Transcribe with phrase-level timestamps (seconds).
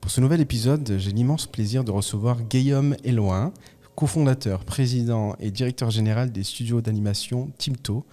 [0.00, 3.52] Pour ce nouvel épisode, j'ai l'immense plaisir de recevoir Guillaume Eloin,
[3.94, 8.04] cofondateur, président et directeur général des studios d'animation Timto,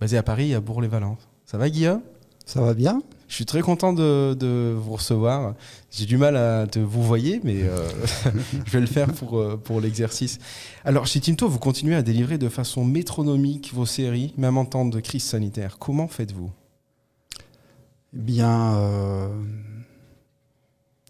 [0.00, 1.28] basé à Paris et à Bourg-les-Valence.
[1.44, 2.02] Ça va Guillaume?
[2.44, 5.54] Ça va bien Je suis très content de, vous recevoir.
[5.90, 7.88] J'ai du mal à te vous voyer, mais euh,
[8.66, 10.38] je vais le faire pour, euh, pour l'exercice.
[10.84, 14.84] Alors chez Timto, vous continuez à délivrer de façon métronomique vos séries, même en temps
[14.84, 15.78] de crise sanitaire.
[15.78, 16.52] Comment faites-vous?
[18.14, 19.28] Eh bien, euh,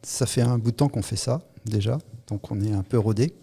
[0.07, 2.97] ça fait un bout de temps qu'on fait ça déjà, donc on est un peu
[2.97, 3.35] rodé.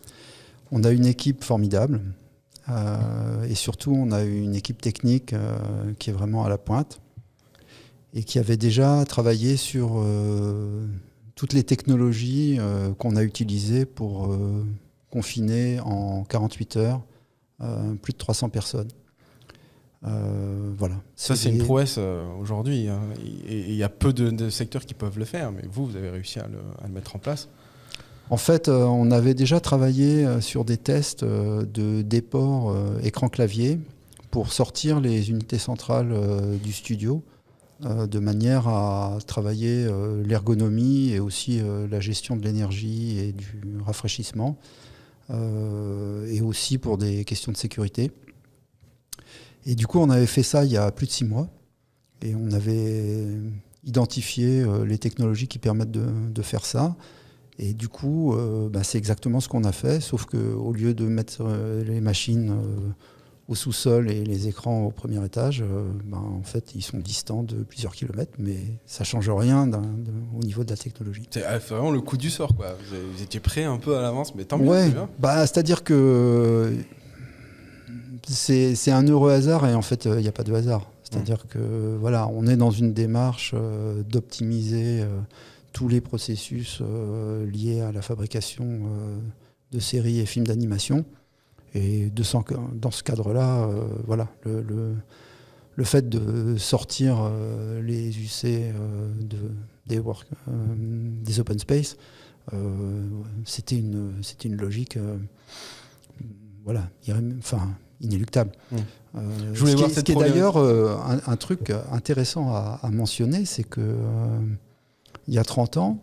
[0.72, 2.02] On a une équipe formidable
[2.70, 5.58] euh, et surtout on a une équipe technique euh,
[6.00, 7.02] qui est vraiment à la pointe
[8.14, 10.88] et qui avait déjà travaillé sur euh,
[11.36, 12.60] toutes les technologies
[12.98, 14.38] qu'on a utilisées pour
[15.10, 17.02] confiner en 48 heures
[18.02, 18.88] plus de 300 personnes.
[20.04, 20.96] Voilà.
[21.16, 22.00] Ça, c'est une prouesse
[22.40, 22.88] aujourd'hui.
[22.88, 23.02] Hein.
[23.48, 26.40] Il y a peu de, secteurs qui peuvent le faire, mais vous, vous avez réussi
[26.40, 27.48] à le mettre en place.
[28.30, 33.80] En fait, euh, on avait déjà travaillé euh, sur des tests euh, de déport écran-clavier
[34.32, 36.12] pour sortir les unités centrales
[36.64, 37.22] du studio
[37.82, 39.88] de manière à travailler
[40.26, 44.58] l'ergonomie et aussi la gestion de l'énergie et du rafraîchissement,
[45.30, 48.10] et aussi pour des questions de sécurité.
[49.66, 51.48] Et du coup, on avait fait ça il y a plus de six mois,
[52.22, 53.28] et on avait
[53.84, 56.96] identifié les technologies qui permettent de faire ça.
[57.60, 61.06] Et du coup, euh, bah, c'est exactement ce qu'on a fait, sauf qu'au lieu de
[61.06, 62.90] mettre euh, les machines euh,
[63.48, 65.64] au sous-sol et les écrans au premier étage,
[66.06, 69.70] bah, en fait, ils sont distants de plusieurs kilomètres, mais ça change rien
[70.34, 71.24] au niveau de la technologie.
[71.30, 72.76] C'est vraiment le coup du sort, quoi.
[72.90, 74.70] Vous, étiez prêt un peu à l'avance, mais tant mieux.
[74.70, 76.74] Ouais, bah, c'est-à-dire que
[78.28, 80.90] c'est un heureux hasard et en fait, il n'y a pas de hasard.
[81.04, 81.48] C'est-à-dire mmh.
[81.50, 83.54] que voilà, on est dans une démarche
[84.10, 85.06] d'optimiser
[85.74, 89.18] tous les processus euh, liés à la fabrication euh,
[89.72, 91.04] de séries et films d'animation.
[91.74, 92.24] Et de,
[92.76, 94.62] dans ce cadre-là, euh, voilà, le,
[95.76, 97.32] le, fait de sortir
[97.82, 98.72] les UC
[99.20, 99.38] de,
[99.88, 101.98] des, work, des open space,
[103.44, 104.14] c'était une,
[104.46, 105.00] une logique
[106.64, 106.88] voilà,
[107.40, 108.52] enfin, inéluctable.
[108.72, 108.78] Mmh.
[109.54, 113.96] Je voulais ce voir qui, est d'ailleurs un, truc intéressant à, à mentionner, c'est que
[115.28, 116.00] il y a 30 ans,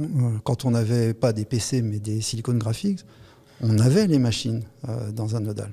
[0.00, 0.04] euh,
[0.44, 3.00] quand on n'avait pas des PC mais des silicone graphiques,
[3.62, 5.72] on avait les machines euh, dans un nodal.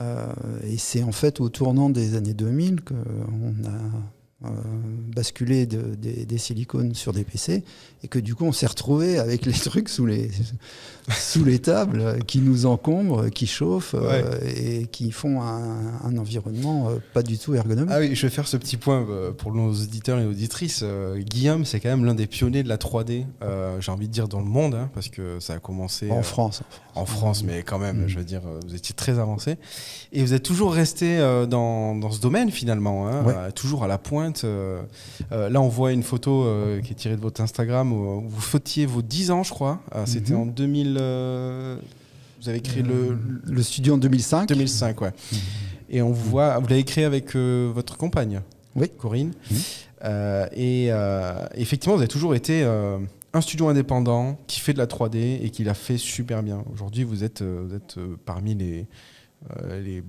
[0.00, 0.32] Euh,
[0.64, 3.80] et c'est en fait au tournant des années 2000 qu'on a
[4.42, 4.48] euh,
[5.14, 7.62] basculer des silicones sur des PC
[8.02, 10.30] et que du coup on s'est retrouvé avec les trucs sous les,
[11.10, 16.96] sous les tables qui nous encombrent, qui chauffent euh, et qui font un, environnement euh,
[17.12, 17.90] pas du tout ergonomique.
[17.92, 19.06] Ah oui, je vais faire ce petit point
[19.36, 20.84] pour nos auditeurs et auditrices.
[21.18, 23.26] Guillaume, c'est quand même l'un des pionniers de la 3D,
[23.80, 26.62] j'ai envie de dire dans le monde, hein, parce que ça a commencé en France.
[26.94, 28.08] En France, mais quand même, mm.
[28.08, 29.56] je veux dire, vous étiez très avancé.
[30.12, 34.29] Et vous êtes toujours resté dans, dans ce domaine finalement, hein, toujours à la pointe
[34.44, 34.82] euh,
[35.32, 38.40] euh, là, on voit une photo euh, qui est tirée de votre Instagram où vous
[38.40, 39.80] fêtiez vos 10 ans, je crois.
[40.06, 40.40] C'était mhm.
[40.40, 40.94] en 2000.
[42.40, 44.48] vous avez créé le, le studio en 2005.
[44.48, 45.08] 2005, ouais.
[45.32, 45.38] Mhm.
[45.90, 48.40] Et on voit, vous l'avez créé avec votre compagne,
[48.76, 48.88] oui.
[48.96, 49.32] Corinne.
[49.50, 50.48] Mhm.
[50.56, 50.90] et
[51.54, 52.62] effectivement, vous avez toujours été
[53.32, 56.64] un studio indépendant qui fait de la 3D et qui l'a fait super bien.
[56.72, 58.86] Aujourd'hui, vous êtes, vous êtes parmi les,
[59.82, 60.02] les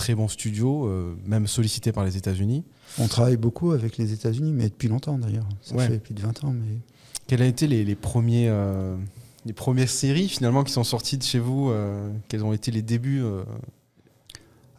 [0.00, 0.90] très bons studios,
[1.26, 2.64] même sollicités par les États-Unis.
[2.98, 5.46] On travaille beaucoup avec les États-Unis, mais depuis longtemps d'ailleurs.
[5.60, 6.54] Ça fait plus de 20 ans.
[6.54, 6.78] Mais...
[7.26, 8.96] Quelles ont été les, premiers, euh,
[9.44, 12.80] les premières séries finalement qui sont sorties de chez vous euh, Quels ont été les
[12.80, 13.44] débuts euh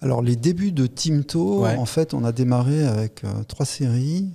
[0.01, 4.31] Alors les débuts de Timto, en fait, on a démarré avec trois séries.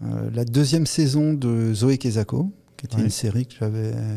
[0.00, 3.46] la deuxième saison de Zoé Kezako, qui était une série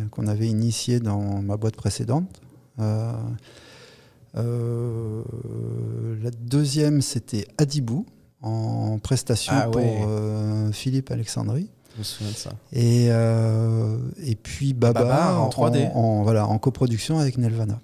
[0.09, 2.41] qu'on avait initiée dans ma boîte précédente.
[4.35, 5.23] Euh,
[6.21, 8.05] la deuxième, c'était Adibou,
[8.41, 11.69] en prestation ah pour euh, Philippe Alexandrie.
[11.93, 12.51] Je me souviens de ça.
[12.71, 15.91] Et, euh, et puis Baba, en 3D.
[15.93, 17.79] En, voilà, en coproduction avec Nelvana.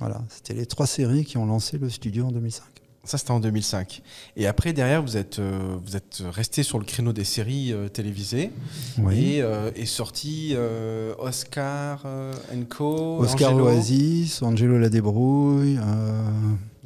[0.00, 2.64] Voilà, c'était les trois séries qui ont lancé le studio en 2005.
[3.06, 4.02] Ça, c'était en 2005.
[4.36, 7.88] Et après, derrière, vous êtes, euh, vous êtes resté sur le créneau des séries euh,
[7.88, 8.50] télévisées.
[9.12, 10.56] Et euh, est sorti
[11.18, 12.04] Oscar
[12.68, 13.18] Co.
[13.20, 13.66] Oscar Angelo.
[13.66, 15.78] Oasis, Angelo La Débrouille.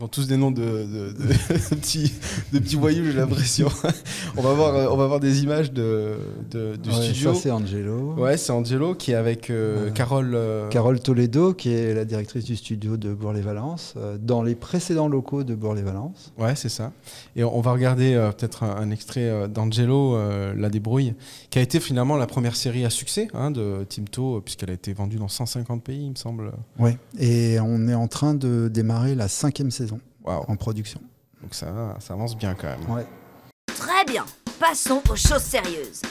[0.00, 1.35] Ils ont tous des noms de, de, de,
[1.75, 2.11] petits,
[2.55, 3.69] de petits voyous, j'ai l'impression.
[4.38, 6.14] on, va voir, euh, on va voir des images de,
[6.50, 7.35] de, du Ouais, studio.
[7.35, 8.14] Ça, c'est Angelo.
[8.14, 9.91] Ouais, c'est Angelo qui est avec euh.
[9.91, 10.32] Carole.
[10.35, 15.44] euh, Carole Toledo, qui est la directrice du studio de Bourg-les-Valence, dans les précédents locaux
[15.44, 16.32] de Bourg-les-Valence.
[16.38, 16.93] Ouais, c'est ça.
[17.37, 20.17] Et on va regarder peut-être un, un extrait d'Angelo,
[20.56, 21.12] La Débrouille,
[21.50, 24.94] qui a été finalement la première série à succès hein, de Timto, puisqu'elle a été
[24.94, 26.52] vendue dans 150 pays, il me semble.
[26.79, 26.97] Ouais.
[27.19, 29.89] Et on est en train de démarrer la cinquième saison
[30.25, 30.44] Waouh.
[30.49, 31.00] en production.
[31.43, 32.90] Donc ça, ça avance bien quand même.
[32.90, 33.06] Ouais.
[33.67, 34.25] Très bien,
[34.58, 36.02] passons aux choses sérieuses.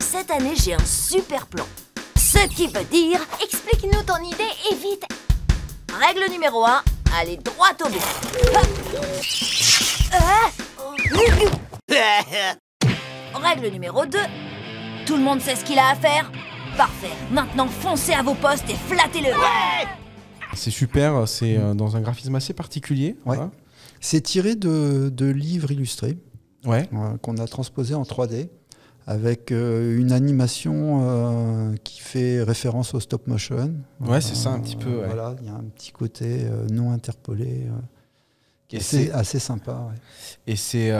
[0.00, 1.64] Cette année, j'ai un super plan.
[2.16, 5.04] Ce qui veut dire, Explique-nous ton idée et vite.
[5.98, 6.82] règle numéro 1,
[7.18, 8.00] aller droit au but.
[10.12, 10.50] Ah.
[13.34, 14.18] Règle numéro 2,
[15.06, 16.30] tout le monde sait ce qu'il a à faire
[16.76, 19.30] Parfait, maintenant foncez à vos postes et flattez-le
[20.54, 23.16] C'est super, c'est euh, dans un graphisme assez particulier.
[23.26, 23.36] Ouais.
[24.00, 26.18] C'est tiré de, de livres illustrés
[26.66, 26.88] Ouais.
[26.92, 28.48] euh, qu'on a transposés en 3D
[29.06, 33.74] avec euh, une animation euh, qui fait référence au stop motion.
[34.00, 35.06] Ouais, c'est ça, un petit peu, ouais.
[35.06, 37.66] Voilà, il y a un petit côté non interpolé.
[38.70, 39.72] c'est c'est assez sympa.
[39.90, 39.96] ouais.
[40.46, 40.92] et c'est,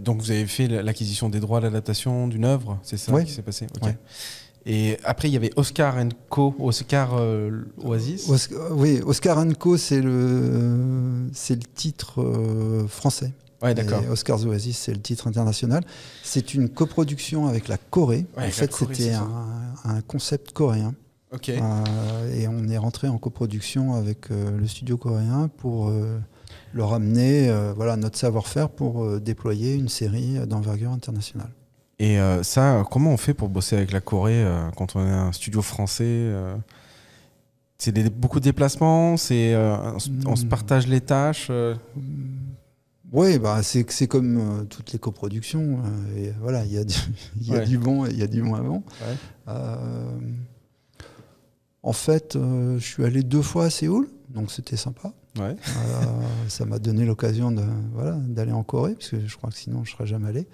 [0.00, 3.66] donc vous avez fait l'acquisition des droits d'adaptation d'une œuvre, c'est ça qui s'est passé?
[4.68, 5.94] Et après il y avait Oscar
[6.28, 8.28] Co, Oscar euh, Oasis.
[8.28, 13.32] Oscar, oui, Oscar Co, c'est le, c'est le titre euh, français.
[13.62, 14.02] Ouais, d'accord.
[14.02, 15.84] Et Oscars Oasis, c'est le titre international.
[16.22, 18.26] C'est une coproduction avec la Corée.
[18.36, 19.28] Ouais, en fait, c'était un,
[19.84, 20.94] un concept coréen.
[21.32, 21.48] Ok.
[21.48, 25.90] Euh, et on est rentré en coproduction avec le studio coréen pour
[26.74, 31.50] leur amener voilà, notre savoir-faire pour déployer une série d'envergure internationale.
[31.98, 35.10] Et euh, ça, comment on fait pour bosser avec la Corée euh, quand on est
[35.10, 36.54] un studio français euh,
[37.78, 40.10] C'est des- beaucoup de déplacements, c'est on, se-
[40.44, 40.48] Hmm.
[40.48, 41.50] partage les tâches.
[43.12, 45.78] Oui, bah, c'est c'est comme toutes les coproductions.
[46.16, 46.94] et voilà, il y, a du-
[47.40, 47.64] il Ouais.
[47.64, 48.82] du bon et il y a du moins bon.
[49.00, 49.54] Ouais.
[51.82, 55.12] En fait, je suis allé deux fois à Séoul, donc c'était sympa.
[55.38, 55.54] Ouais.
[56.48, 59.84] Ça m'a donné l'occasion de voilà, d'aller en Corée, parce que je crois que sinon
[59.84, 60.46] je ne serais jamais allé.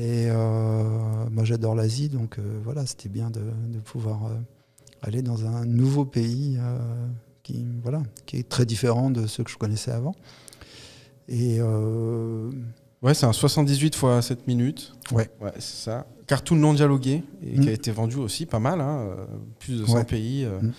[0.00, 0.82] Et euh,
[1.30, 4.30] moi j'adore l'Asie, donc euh, voilà, c'était bien de, de pouvoir euh,
[5.02, 6.58] aller dans un nouveau pays
[7.42, 10.14] qui, voilà, qui est très différent de ceux que je connaissais avant.
[11.28, 11.60] Et
[13.02, 14.92] Ouais, c'est un 78 fois 7 minutes.
[15.10, 15.30] Ouais.
[15.40, 16.06] Ouais, c'est ça.
[16.26, 17.60] Cartoon non dialogué, et Mm.
[17.62, 19.06] qui a été vendu aussi pas mal, hein,
[19.58, 20.04] plus de 100 Ouais.
[20.04, 20.44] pays.
[20.46, 20.72] Mm.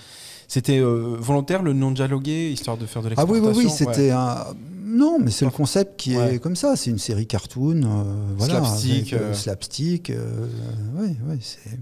[0.47, 4.09] C'était euh, volontaire le non dialogué, histoire de faire de ah oui, oui, oui, c'était
[4.09, 4.11] ouais.
[4.11, 4.45] un.
[4.91, 6.35] Non, mais c'est le concept qui Ouais.
[6.35, 6.75] est comme ça.
[6.75, 8.03] C'est une série cartoon, euh,
[8.37, 9.33] voilà, Slapstick, avec, euh, euh.
[9.33, 10.09] slapstick.
[10.09, 11.79] ouais, ouais, c'est.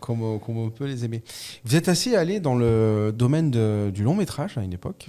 [0.00, 1.22] Comme, on- comme on peut les aimer.
[1.64, 5.08] Vous êtes assez allé dans le domaine de- du long métrage à une époque,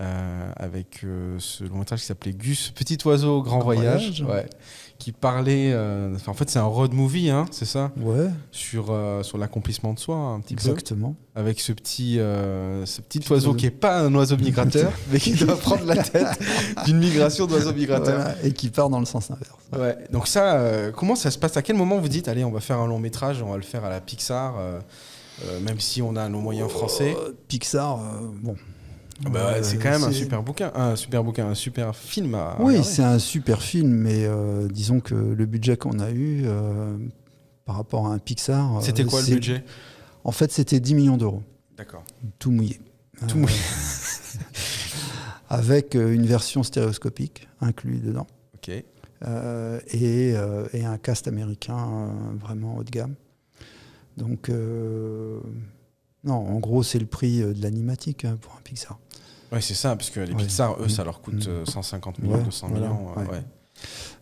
[0.00, 4.44] euh, avec euh, ce long métrage qui s'appelait Gus, Petit oiseau, grand, Grand voyage, voyage.
[4.44, 4.50] ouais,
[5.02, 5.72] qui parlait.
[5.72, 9.92] euh, en fait, c'est un road movie, hein, c'est ça, Ouais, sur, euh, sur l'accomplissement
[9.94, 10.60] de soi, un petit peu.
[10.60, 11.16] exactement.
[11.34, 15.32] avec ce petit, euh, ce petit oiseau qui est pas un oiseau migrateur, mais qui
[15.32, 16.38] doit prendre la tête
[16.84, 18.14] d'une migration d'oiseaux migrateurs.
[18.20, 19.50] Voilà, et qui part dans le sens inverse.
[19.76, 19.96] Ouais.
[20.12, 21.56] Donc ça, comment ça se passe?
[21.56, 23.62] À quel moment vous dites, allez, on va faire un long métrage, on va le
[23.64, 24.54] faire à la Pixar,
[25.66, 27.16] même si on a nos moyens français?
[27.48, 27.98] Pixar,
[28.40, 28.54] bon.
[29.24, 32.34] Ah bah Euh, C'est quand même un super bouquin, un super bouquin, un super film
[32.34, 36.42] à Oui, c'est un super film, mais euh, disons que le budget qu'on a eu
[36.44, 36.96] euh,
[37.64, 38.78] par rapport à un Pixar.
[38.78, 39.64] euh, C'était quoi le budget?
[40.24, 41.42] En fait, c'était 10 millions d'euros,
[41.76, 42.04] D'accord.
[42.38, 42.80] tout mouillé.
[43.28, 43.54] Tout mouillé.
[45.48, 48.26] avec une version stéréoscopique inclus dedans.
[48.54, 48.70] Ok.
[49.26, 52.08] euh, et, euh, et un cast américain euh,
[52.40, 53.14] vraiment haut de gamme.
[54.16, 54.50] Donc,
[56.24, 58.98] non, en gros, c'est le prix euh, de l'animatique hein, pour un Pixar.
[59.50, 60.42] Ouais, c'est ça, parce que les Ouais.
[60.42, 61.50] Pixar, eux, ça leur coûte Mm.
[61.50, 63.08] euh, 150 millions, Ouais, 200 voilà, millions.
[63.18, 63.42] euh, ouais.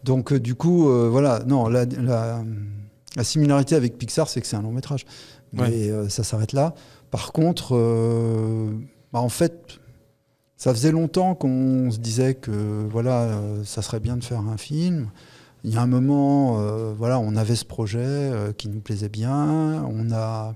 [0.04, 2.42] Donc, du coup, euh, voilà, non, la, la,
[3.16, 5.04] la similarité avec Pixar, c'est que c'est un long métrage.
[5.52, 5.90] Mais Ouais.
[5.90, 6.75] euh, ça s'arrête là.
[7.11, 8.71] Par contre, euh,
[9.12, 9.78] bah, en fait,
[10.57, 15.11] ça faisait longtemps qu'on se disait que voilà, ça serait bien de faire un film.
[15.64, 16.54] Il y a un moment,
[16.95, 19.83] voilà, on avait ce projet qui nous plaisait bien.
[19.90, 20.54] On a,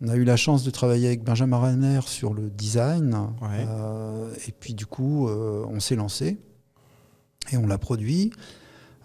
[0.00, 3.14] on a eu la chance de travailler avec Benjamin Renner sur le design.
[3.42, 3.66] Ouais.
[3.68, 6.38] Euh, et puis du coup, euh, on s'est lancé
[7.50, 8.32] et on l'a produit.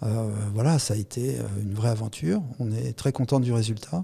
[0.03, 2.43] Euh, voilà, ça a été une vraie aventure.
[2.59, 4.03] On est très content du résultat.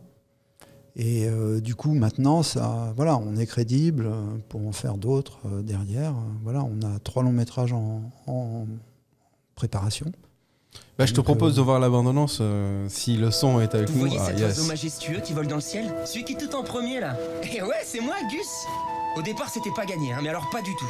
[0.96, 1.30] Et
[1.62, 4.10] du coup, maintenant, ça, voilà, on est crédible
[4.50, 6.14] pour en faire d'autres derrière.
[6.44, 8.68] Voilà, on a trois longs métrages en, en
[9.56, 10.12] préparation.
[11.00, 13.94] Bah, je te propose euh, de voir l'abandonnance euh, si le son est avec Vous
[13.94, 14.00] nous.
[14.08, 14.48] voyez Ah, cet yes.
[14.50, 17.16] oiseau majestueux qui vole dans le ciel Celui qui est tout en premier là
[17.54, 18.66] Et ouais, c'est moi, Gus
[19.16, 20.90] Au départ, c'était pas gagné, hein, mais alors pas du tout.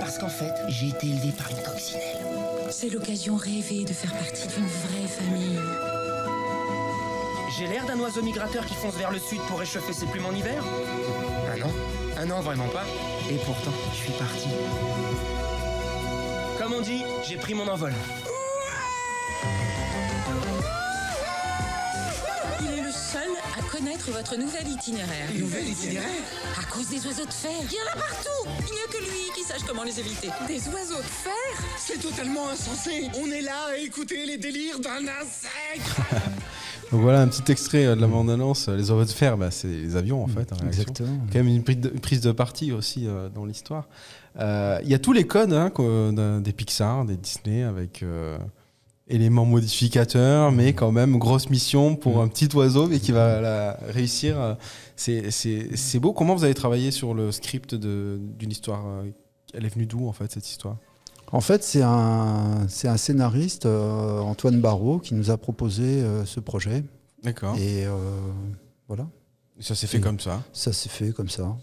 [0.00, 2.24] Parce qu'en fait, j'ai été élevé par une coccinelle.
[2.70, 5.58] C'est l'occasion rêvée de faire partie d'une vraie famille.
[7.58, 10.32] J'ai l'air d'un oiseau migrateur qui fonce vers le sud pour réchauffer ses plumes en
[10.32, 10.62] hiver
[11.52, 11.70] Ah non
[12.24, 12.86] Ah non, vraiment pas.
[13.30, 14.48] Et pourtant, je suis parti.
[16.58, 17.92] Comme on dit, j'ai pris mon envol.
[22.62, 23.28] Il est le seul
[23.58, 25.28] à connaître votre nouvel itinéraire.
[25.34, 26.08] Nouvel itinéraire?
[26.58, 29.04] À cause des oiseaux de fer, il y en a partout Il n'y a que
[29.04, 30.30] lui qui sache comment les éviter.
[30.48, 31.66] Des oiseaux de fer?
[31.76, 35.90] C'est totalement insensé On est là à écouter les délires d'un insecte
[36.94, 38.68] Donc voilà un petit extrait euh, de la bande-annonce.
[38.68, 40.48] Les oiseaux de fer, bah, c'est les avions en fait.
[40.64, 41.08] Exactement.
[41.32, 43.88] Quand même une prise de, parti aussi euh, dans l'histoire.
[44.38, 45.72] Euh, Il y a tous les codes hein,
[46.40, 48.38] des Pixar, des Disney avec euh,
[49.08, 53.76] éléments modificateurs, mais quand même grosse mission pour un petit oiseau et qui va la
[53.88, 54.40] réussir.
[54.40, 54.54] euh,
[54.94, 56.12] C'est beau.
[56.12, 59.10] Comment vous avez travaillé sur le script d'une histoire euh,
[59.52, 60.76] Elle est venue d'où en fait cette histoire?
[61.32, 66.24] En fait, c'est un, c'est un scénariste, euh, Antoine Barrault, qui nous a proposé euh,
[66.24, 66.84] ce projet.
[67.22, 67.56] D'accord.
[67.56, 67.92] Et euh,
[68.88, 69.06] voilà,
[69.60, 70.42] Ça s'est fait comme ça.
[70.52, 71.56] ça s'est fait comme ça.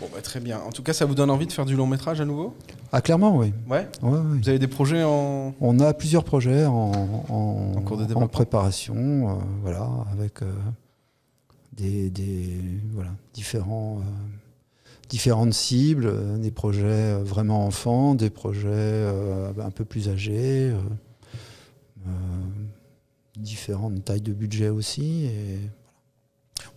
[0.00, 0.58] Bon, bah, très bien.
[0.60, 2.54] En tout cas, ça vous donne envie de faire du long métrage à nouveau?
[2.90, 3.52] Ah, clairement, oui.
[3.70, 3.86] Ouais?
[4.02, 4.18] Ouais, ouais.
[4.42, 5.54] Vous avez des projets en.
[5.60, 6.90] On a plusieurs projets en,
[7.28, 8.26] en, En cours de en développement.
[8.28, 10.40] préparation, voilà, avec
[11.72, 12.60] des, des-
[12.92, 14.00] voilà, différents,
[15.14, 20.74] différentes cibles, euh, des projets euh, vraiment enfants, des projets euh, un peu plus âgés,
[23.36, 25.26] différentes tailles de budget aussi.
[25.26, 25.60] Et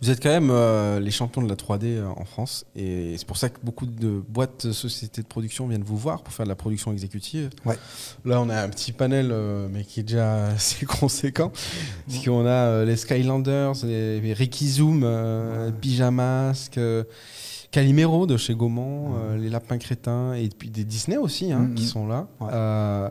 [0.00, 3.26] Vous êtes quand même euh, les champions de la 3D euh, en France et c'est
[3.26, 6.48] pour ça que beaucoup de boîtes, sociétés de production viennent vous voir pour faire de
[6.48, 7.50] la production exécutive.
[7.64, 7.76] Ouais.
[8.24, 11.50] Là, on a un petit panel, euh, mais qui est déjà assez conséquent.
[12.06, 15.72] Parce qu'on a euh, les Skylanders, les, les Ricky Zoom, euh,
[17.70, 21.74] Calimero de chez Gaumont, euh, les Lapins Crétins et puis des Disney aussi hein, Mhm.
[21.74, 22.26] qui sont là.
[22.40, 22.48] Ouais.
[22.52, 23.08] Euh,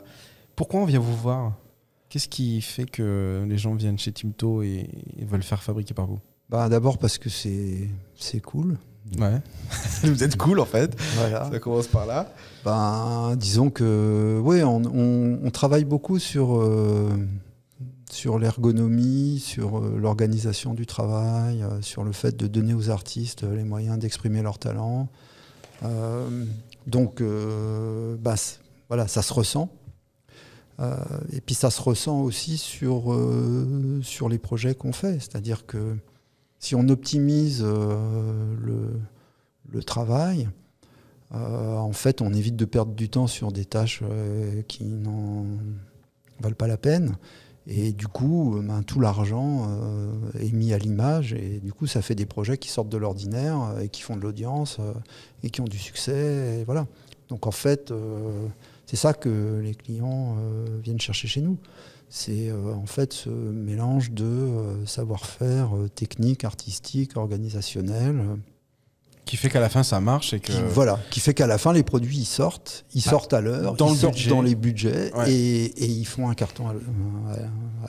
[0.56, 1.54] pourquoi on vient vous voir?
[2.10, 6.08] Qu'est-ce qui fait que les gens viennent chez Timto et, et veulent faire fabriquer par
[6.08, 6.20] vous?
[6.50, 8.78] Bah, D'abord parce que c'est c'est cool.
[9.20, 9.40] Ouais.
[10.04, 10.94] Vous êtes cool en fait.
[11.16, 11.50] Voilà.
[11.52, 12.34] Ça commence par là.
[12.66, 17.10] Ben, disons que oui, on, on- on travaille beaucoup sur, euh,
[18.18, 23.44] sur l'ergonomie, sur euh, l'organisation du travail, euh, sur le fait de donner aux artistes
[23.44, 25.08] les moyens d'exprimer leur talent.
[25.84, 26.46] Euh,
[26.88, 28.34] donc, euh, bah,
[28.88, 29.70] voilà, ça se ressent.
[30.80, 30.96] Euh,
[31.32, 35.20] et puis ça se ressent aussi sur, euh, les projets qu'on fait.
[35.20, 35.96] C'est-à-dire que
[36.58, 38.56] si on optimise euh,
[39.72, 40.50] le, travail,
[41.36, 45.46] euh, en fait, on évite de perdre du temps sur des tâches euh, qui n'en
[46.40, 47.16] valent pas la peine.
[47.70, 51.34] Et du coup, euh, ben, tout l'argent euh, est mis à l'image.
[51.34, 54.16] Et du coup, ça fait des projets qui sortent de l'ordinaire euh, et qui font
[54.16, 54.80] de l'audience
[55.44, 56.64] et qui ont du succès.
[56.66, 56.88] Voilà.
[57.30, 57.94] Donc en fait,
[58.86, 60.38] c'est ça que les clients
[60.82, 61.58] viennent chercher chez nous.
[62.10, 64.50] C'est en fait ce mélange de
[64.86, 68.24] savoir-faire technique, artistique, organisationnel.
[69.28, 70.52] Qui fait qu'à la fin ça marche et que.
[70.52, 73.42] qui, voilà, qui fait qu'à la fin, les produits ils sortent, ils Bah, sortent à
[73.42, 74.30] l'heure, dans ils le sortent budget.
[74.32, 75.32] dans les budgets Ouais.
[75.32, 76.74] et, et ils font un carton à,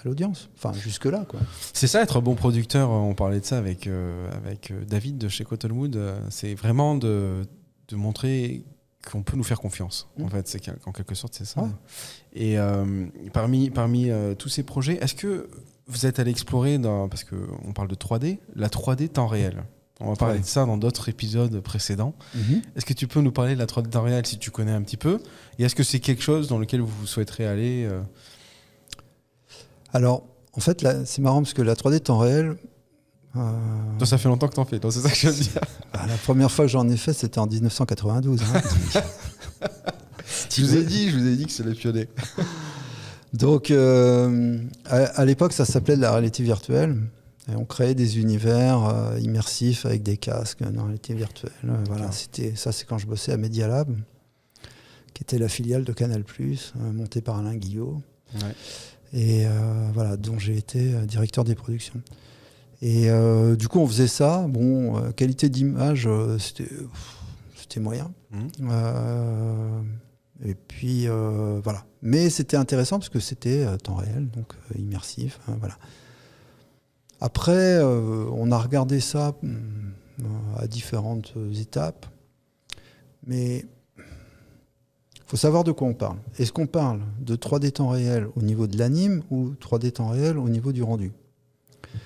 [0.04, 0.50] l'audience.
[0.56, 1.40] Enfin, jusque-là, quoi.
[1.72, 2.90] C'est ça être bon producteur.
[2.90, 5.96] On parlait de ça avec, euh, avec euh, David de chez Cottonwood.
[5.96, 7.46] euh, C'est vraiment de,
[7.88, 8.64] de montrer
[9.10, 10.08] qu'on peut nous faire confiance.
[10.22, 11.62] En fait, c'est qu'en quelque sorte, c'est ça.
[11.62, 11.68] Ouais.
[12.34, 15.48] Et euh, parmi, parmi euh, tous ces projets, est-ce que
[15.86, 19.62] vous êtes allé explorer, dans, parce qu'on parle de 3D, la 3D temps réel?
[20.00, 20.40] On va parler Ouais.
[20.40, 22.14] de ça dans d'autres épisodes précédents.
[22.76, 24.82] Est-ce que tu peux nous parler de la 3D temps réel si tu connais un
[24.82, 25.20] petit peu?
[25.58, 28.00] Et est-ce que c'est quelque chose dans lequel vous souhaiterez aller euh,
[29.92, 32.56] Alors, en fait, c'est marrant parce que la 3D temps réel,
[33.36, 33.40] euh,
[33.98, 35.60] Toi, ça fait longtemps que t'en fais, c'est ça que je veux dire.
[35.92, 38.40] bah, la première fois que j'en ai fait, c'était en 1992.
[38.42, 38.62] hein.
[40.50, 42.08] Je vous ai dit, je vous ai dit que c'est les pionniers.
[43.32, 46.96] Donc, euh, à, à l'époque, ça s'appelait de la réalité virtuelle.
[47.50, 51.52] Et on créait des univers euh, immersifs avec des casques dans la réalité virtuelle.
[51.64, 53.96] Euh, voilà, c'était ça, c'est quand je bossais à Media Lab,
[55.14, 58.02] qui était la filiale de Canal+, euh, montée par Alain Guillot,
[59.14, 62.00] et euh, voilà, dont j'ai été directeur des productions.
[62.82, 63.08] Et
[63.56, 64.46] du coup, on faisait ça.
[64.48, 68.12] Bon, qualité d'image, c'était moyen.
[68.62, 69.80] Euh,
[70.44, 71.84] et puis euh, voilà.
[72.02, 75.40] Mais c'était intéressant parce que c'était euh, temps réel, donc euh, immersif.
[75.48, 75.76] hein, voilà.
[77.20, 79.54] Après, euh, on a regardé ça euh,
[80.56, 82.06] à différentes étapes,
[83.26, 83.64] mais
[83.96, 86.18] il faut savoir de quoi on parle.
[86.38, 90.38] Est-ce qu'on parle de 3D temps réel au niveau de l'anime ou 3D temps réel
[90.38, 91.12] au niveau du rendu?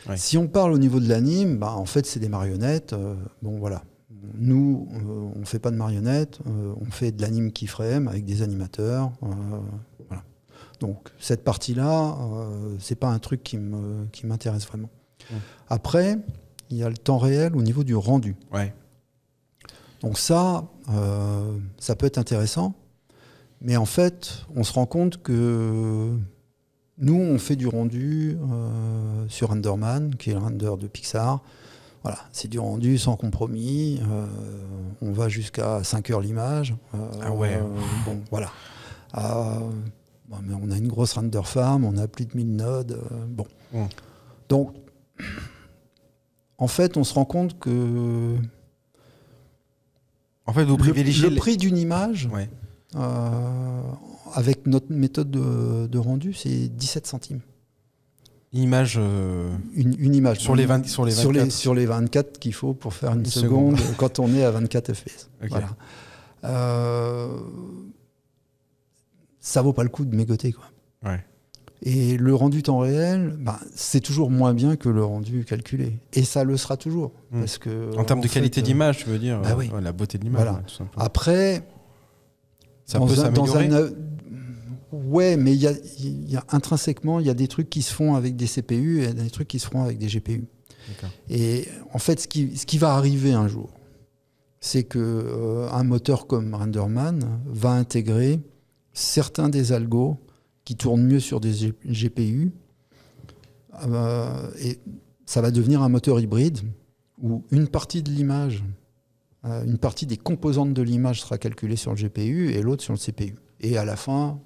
[0.09, 0.17] Ouais.
[0.17, 2.93] Si on parle au niveau de l'anime, bah, en fait, c'est des marionnettes.
[2.95, 3.83] euh, bon, voilà.
[4.39, 8.25] nous, euh, on ne fait pas de marionnettes, euh, on fait de l'anime keyframe avec
[8.25, 9.13] des animateurs.
[9.21, 10.23] voilà.
[10.81, 12.17] Donc cette partie-là,
[12.81, 14.89] c'est pas un truc qui me- qui m'intéresse vraiment.
[15.69, 16.19] Après,
[16.71, 18.35] il y a le temps réel au niveau du rendu.
[18.53, 18.73] Ouais.
[20.01, 22.75] Donc ça, euh, ça peut être intéressant,
[23.61, 26.11] mais en fait, on se rend compte que
[26.99, 31.41] nous, on fait du rendu euh, sur Renderman, qui est le render de Pixar.
[32.03, 34.01] Voilà, c'est du rendu sans compromis.
[34.11, 34.27] euh,
[35.03, 36.75] on va jusqu'à 5 heures l'image.
[37.23, 37.61] Ah ouais.
[38.05, 38.51] bon, voilà.
[39.15, 42.99] Bon, mais on a une grosse render farm, on a plus de 1000 nodes.
[43.29, 43.47] bon.
[44.49, 44.75] Donc,
[46.59, 48.37] en fait, on se rend compte que
[50.47, 52.49] En fait, vous le, privilégiez le les- prix d'une image, Ouais.
[52.97, 53.83] euh,
[54.35, 57.41] avec notre méthode de, de rendu, c'est 17 centimes.
[58.55, 60.39] Image euh, Une, une image.
[60.41, 61.23] sur les 20 sur les 24.
[61.23, 63.97] sur les, sur les 24 qu'il faut pour faire une, Une seconde, seconde.
[63.99, 65.31] quand on est à 24 fps.
[65.43, 65.49] Ok.
[65.49, 65.69] Voilà.
[66.45, 67.39] Euh,
[69.41, 70.53] ça vaut pas le coup de mégoter.
[70.53, 70.65] Quoi.
[71.05, 71.25] Ouais.
[71.85, 75.99] Et le rendu temps réel, bah, c'est toujours moins bien que le rendu calculé.
[76.13, 77.11] Et ça le sera toujours.
[77.33, 77.41] Mm.
[77.41, 79.69] Parce que, En termes de fait, qualité euh, d'image, tu veux dire bah euh, oui.
[79.75, 80.59] ouais, La beauté de l'image, Voilà.
[80.59, 81.05] ouais, tout simplement.
[81.05, 81.67] Après,
[82.85, 83.91] Ça dans peut un- dans un-
[84.93, 87.81] Ouais, mais il y a, il y a intrinsèquement, il y a des trucs qui
[87.83, 90.45] se font avec des CPU et des trucs qui se font avec des GPU.
[91.31, 93.71] Et en fait, ce qui, ce qui va arriver un jour,
[94.61, 98.41] c'est que euh, un moteur comme Renderman va intégrer
[98.93, 100.19] certains des algos
[100.65, 102.53] qui tournent mieux sur des G- GPU.
[103.87, 104.79] Euh, et
[105.27, 106.61] ça va devenir un moteur hybride
[107.21, 108.63] où une partie de l'image,
[109.45, 112.93] euh, une partie des composantes de l'image sera calculée sur le GPU et l'autre sur
[112.93, 113.37] le CPU.
[113.61, 114.41] Et à la fin,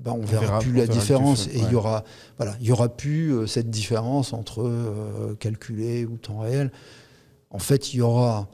[0.00, 1.72] ben, on, verra, verra- plus on la verra le différence différence, et il ouais.
[1.72, 2.04] y aura
[2.36, 6.70] voilà, il y aura plus euh, cette différence entre euh, calculé ou temps réel.
[7.50, 8.48] En fait, il y aura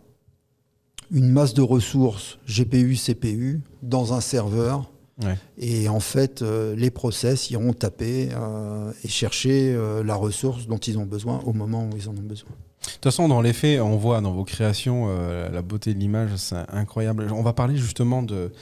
[1.10, 4.91] une masse de ressources GPU, CPU dans un serveur.
[5.24, 5.36] Ouais.
[5.58, 10.78] Et en fait, euh, les process iront taper euh, et chercher euh, la ressource dont
[10.78, 12.50] ils ont besoin au moment où ils en ont besoin.
[12.50, 15.08] De toute façon, dans les faits, on voit dans vos créations
[15.52, 17.28] la beauté de l'image, c'est incroyable.
[17.32, 18.52] On va parler justement de,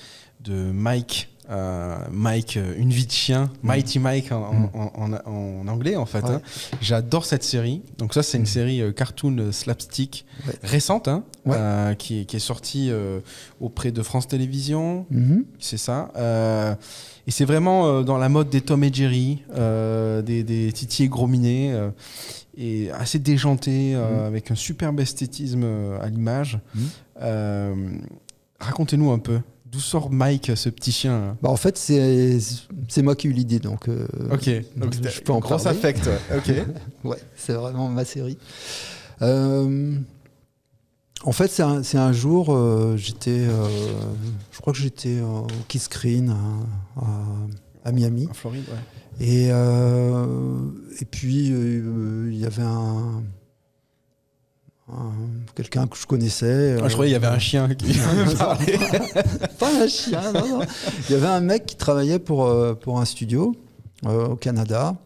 [0.41, 1.31] de Mike.
[1.51, 4.69] Euh, Mike, euh, une vie de chien, Mighty Mike en, Mm.
[4.75, 5.31] en- en-
[5.63, 6.23] en anglais en fait.
[6.25, 6.31] Ouais.
[6.35, 6.43] hein.
[6.81, 7.83] J'adore cette série.
[7.99, 10.55] Donc ça, c'est une série euh, cartoon slapstick Ouais.
[10.63, 11.57] récente, hein, Ouais.
[11.59, 12.91] euh, qui, est- qui est sortie
[13.61, 15.07] auprès de France Télévisions.
[15.11, 15.45] Mhm.
[15.59, 16.11] C'est ça.
[17.27, 21.27] Et c'est vraiment dans la mode des Tom et Jerry, des, des Titi et Gros
[21.27, 21.75] Minet,
[22.57, 25.65] et assez déjanté, avec un superbe esthétisme
[26.01, 26.59] à l'image.
[28.61, 29.41] Racontez-nous un peu.
[29.71, 33.33] D'où sort Mike, ce petit chien hein Bah, en fait, c'est moi qui ai eu
[33.33, 33.89] l'idée, donc.
[33.89, 35.67] euh, Ok, donc je peux en gros parler.
[35.69, 36.09] affect.
[36.37, 36.53] Ok.
[37.05, 38.37] Ouais, c'est vraiment ma série.
[39.23, 39.95] Euh,
[41.23, 43.45] en fait, c'est un, un jour, euh, j'étais,
[44.51, 48.27] je crois que j'étais au Kiss Screen à, à- à Miami.
[48.31, 49.25] En Floride, ouais.
[49.27, 49.47] Et,
[51.01, 53.23] et puis, il y avait un-
[55.55, 56.77] quelqu'un que je connaissais.
[56.83, 57.93] Ah, je croyais qu'il y avait un chien qui
[58.39, 58.79] parlait.
[59.59, 60.61] Pas un chien, non, non.
[61.09, 63.55] Il y avait un mec qui travaillait pour, euh, pour un studio
[64.07, 64.97] euh, au Canada.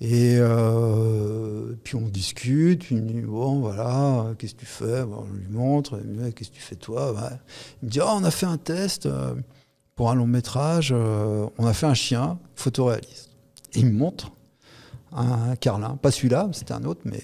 [0.00, 5.04] Et euh, puis on discute, il me dit Bon, voilà, euh, qu'est-ce que tu fais?
[5.04, 5.98] Bon, Je lui montre,
[6.34, 7.12] Qu'est-ce que tu fais toi?
[7.12, 7.38] Ouais.
[7.82, 9.34] Il me dit Oh, on a fait un test euh,
[9.94, 13.30] pour un long métrage, euh, on a fait un chien photoréaliste.
[13.74, 14.32] Et il me montre
[15.12, 17.22] un carlin, pas celui-là, c'était un autre, mais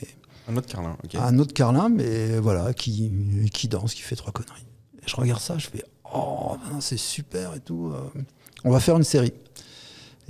[0.51, 4.67] Un autre Carlin, un autre carlin, mais voilà, qui, qui danse, qui fait trois conneries.
[5.07, 7.93] Je regarde ça, je fais Oh, ben, c'est super et tout.
[7.95, 8.21] euh,
[8.65, 9.33] on va faire une série.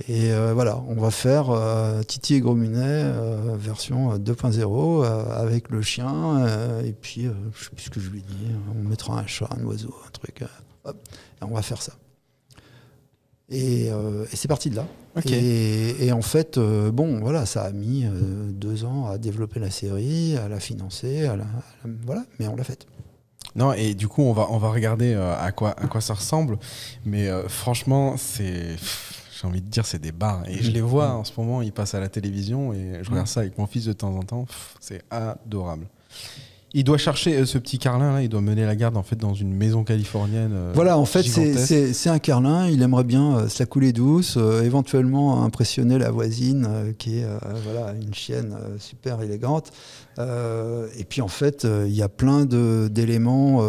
[0.08, 5.04] Et euh, voilà, on va faire euh, Titi et Gros Minet, euh, version euh, 2.0,
[5.04, 6.46] euh, avec le chien.
[6.84, 8.46] et puis, je sais plus ce que je lui dis.
[8.74, 10.44] On mettra un chat, un oiseau, un truc.
[10.84, 10.96] hop,
[11.40, 11.92] et on va faire ça.
[13.50, 14.86] Et, euh, et c'est parti de là.
[15.34, 19.58] Et, et en fait, euh, bon, voilà, ça a mis euh, deux ans à développer
[19.58, 21.46] la série, à la financer, à la, à
[21.86, 22.86] la- voilà, mais on l'a faite.
[23.56, 26.58] Non, et du coup, on va, on va regarder à, quoi, à quoi ça ressemble.
[27.04, 28.76] Mais franchement, c'est.
[29.40, 30.42] J'ai envie de dire, c'est des bars.
[30.48, 33.26] Et je les vois en ce moment, ils passent à la télévision et je regarde
[33.26, 34.44] ça avec mon fils de temps en temps.
[34.80, 35.86] C'est adorable.
[36.72, 39.16] Il doit chercher euh, ce petit Carlin là, il doit mener la garde en fait
[39.16, 40.52] dans une maison californienne.
[40.54, 42.68] euh, Voilà, en fait, c'est- un carlin.
[42.68, 47.18] Il aimerait bien euh, se la couler douce, euh, éventuellement impressionner la voisine, euh, qui
[47.18, 47.26] est
[47.64, 49.72] voilà, une chienne super élégante.
[50.18, 53.62] Et puis, en fait, il y a plein d'éléments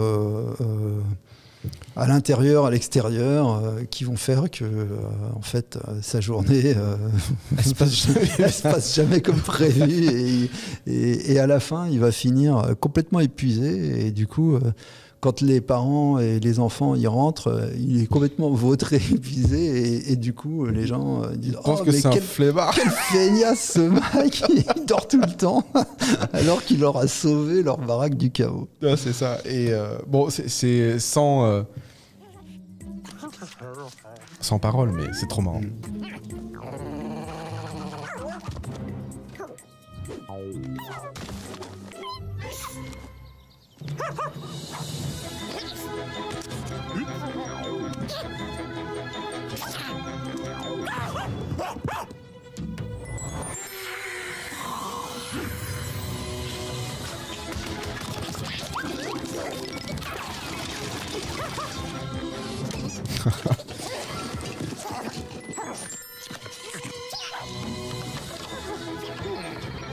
[1.95, 4.85] à l'intérieur, à l'extérieur, euh, qui vont faire que, euh,
[5.35, 6.95] en fait, euh, sa journée euh,
[7.57, 8.29] Elle se passe jamais.
[8.39, 9.91] elle se passe jamais comme prévu.
[9.91, 10.49] Et,
[10.87, 14.07] et- et à la fin, il va finir euh, complètement épuisé.
[14.07, 14.59] Et du coup, euh,
[15.21, 20.11] quand les parents et les enfants y rentrent, euh, il est complètement vautré, épuisé, et,
[20.11, 22.23] et du coup, les gens euh, disent Je pense Oh, que mais c'est un quel,
[22.23, 22.73] flemmard.
[22.75, 24.43] quel feignasse ce mec
[24.75, 25.63] Il dort tout le temps,
[26.33, 28.67] alors qu'il leur a sauvé leur baraque du chaos.
[28.97, 29.37] C'est ça.
[29.45, 31.45] Et euh, bon, c'est- c'est sans.
[31.45, 31.63] euh,
[34.39, 35.61] sans parole, mais c'est trop marrant.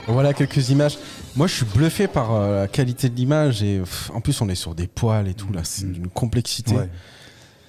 [0.07, 0.97] Voilà quelques images.
[1.35, 4.49] Moi, je suis bluffé par euh, la qualité de l'image et pff, en plus, on
[4.49, 6.75] est sur des poils et tout là, c'est d'une complexité.
[6.75, 6.89] Ouais.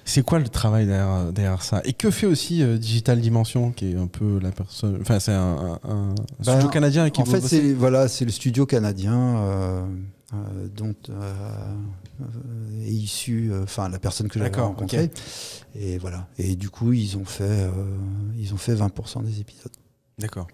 [0.04, 1.82] C'est quoi le travail derrière, derrière ça?
[1.84, 4.98] Et que fait aussi euh, Digital Dimension, qui est un peu la personne.
[5.00, 8.32] Enfin, c'est un, un- un Bah, studio canadien qui En fait, c'est voilà, c'est le
[8.32, 9.82] studio canadien euh,
[10.74, 10.94] dont
[12.82, 15.10] est issu, enfin la personne que j'avais D'accord, rencontrée.
[15.74, 16.26] Et voilà.
[16.38, 17.68] Et du coup, ils ont fait,
[18.36, 19.72] ils ont fait 20% des épisodes.
[20.18, 20.48] D'accord.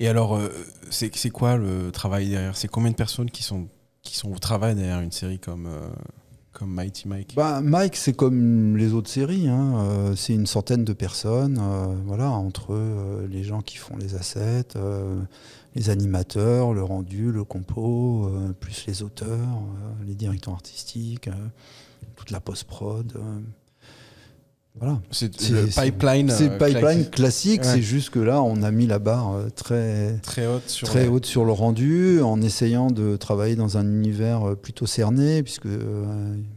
[0.00, 0.48] Et alors, euh,
[0.90, 2.56] c'est quoi le travail derrière?
[2.56, 3.68] C'est combien de personnes qui sont,
[4.02, 5.88] qui sont au travail derrière une série comme, euh,
[6.52, 7.34] comme Mighty Mike?
[7.34, 9.48] Bah, Mike, c'est comme les autres séries.
[9.48, 11.60] hein, euh, c'est une centaine de personnes.
[12.06, 12.78] voilà, entre
[13.28, 14.74] les gens qui font les assets,
[15.74, 19.62] les animateurs, le rendu, le compo, plus les auteurs,
[20.06, 21.28] les directeurs artistiques,
[22.16, 23.12] toute la post-prod.
[24.78, 25.00] Voilà.
[25.10, 26.28] C'est le c'est- pipeline.
[26.30, 27.68] C'est euh, pipeline classique, classique, Ouais.
[27.74, 31.04] c'est juste que là, on a mis la barre euh, très, très haute sur très
[31.06, 35.42] la- haute sur le rendu, en essayant de travailler dans un univers euh, plutôt cerné,
[35.42, 36.04] puisque euh,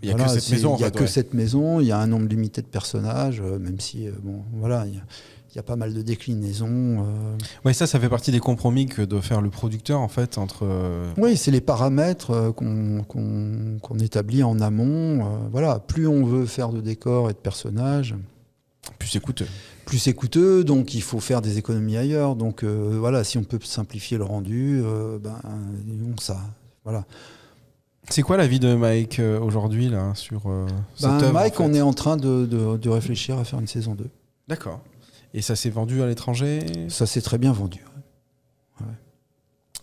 [0.04, 1.08] Il y a voilà, que cette maison, Il y a fait, que ouais.
[1.08, 4.96] cette maison, il y a un nombre limité de personnages, même si bon, voilà, il
[4.96, 5.02] y, a-
[5.52, 6.68] il y a pas mal de déclinaisons.
[7.04, 7.38] euh.
[7.66, 10.60] Ouais, ça, ça fait partie des compromis que doit faire le producteur, en fait, entre.
[10.64, 15.26] euh, Oui, c'est les paramètres euh, qu'on qu'on- qu'on établit en amont.
[15.52, 18.16] voilà, plus on veut faire de décors et de personnages,
[19.00, 19.48] Plus c'est coûteux.
[19.86, 22.36] plus c'est coûteux, donc il faut faire des économies ailleurs.
[22.36, 25.40] Donc euh, voilà, si on peut simplifier le rendu, euh, ben
[25.86, 26.38] disons ça.
[26.84, 27.06] Voilà.
[28.12, 31.64] C'est quoi la vie de Mike aujourd'hui, là, sur euh, cette Ben, œuvre, Mike, en
[31.66, 31.70] fait?
[31.70, 34.08] on est en train de, de- de réfléchir à faire une saison 2.
[34.48, 34.80] D'accord.
[35.34, 36.60] Et ça s'est vendu à l'étranger?
[36.90, 37.84] Ça s'est très bien vendu.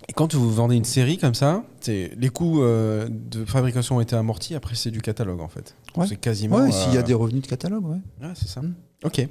[0.08, 4.14] Et quand vous vendez une série comme ça, les coûts euh, de fabrication ont été
[4.14, 4.54] amortis.
[4.54, 5.74] Après, c'est du catalogue en fait.
[5.96, 6.06] Ouais.
[6.06, 6.58] C'est quasiment.
[6.58, 7.96] Ouais, s'il y a euh, des revenus de catalogue, ouais.
[8.22, 8.62] Ouais, c'est ça.
[8.62, 8.74] Mm.
[9.04, 9.26] Ok.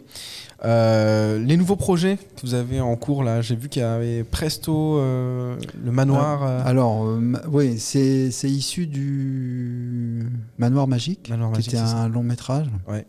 [0.65, 4.23] Euh, les nouveaux projets que vous avez en cours là, j'ai vu qu'il y avait
[4.25, 5.57] Presto, le
[5.91, 6.43] manoir.
[6.43, 7.07] euh, Alors,
[7.49, 11.97] oui, c'est issu du Manoir Magique, Manoir qui était ça.
[11.99, 12.67] un long métrage.
[12.87, 13.05] Ouais.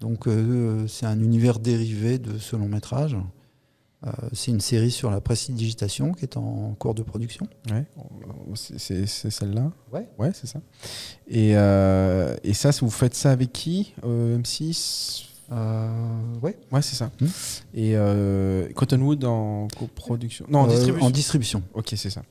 [0.00, 3.16] Donc, euh, c'est un univers dérivé de ce long métrage.
[4.06, 7.48] Euh, c'est une série sur la prestidigitation qui est en cours de production.
[7.70, 7.84] Ouais,
[8.54, 9.72] c'est- celle-là.
[9.92, 10.06] Ouais.
[10.18, 10.60] Ouais, c'est ça.
[11.28, 15.88] Et, euh, et ça, vous faites ça avec qui Euh, M6 Euh,
[16.42, 16.58] ouais.
[16.72, 17.10] Ouais, c'est ça.
[17.20, 17.26] Hmm.
[17.74, 17.94] Et
[18.74, 20.44] Cottonwood en coproduction?
[20.48, 21.06] Non, en distribution.
[21.06, 21.62] En distribution.
[21.74, 22.22] ok, c'est ça.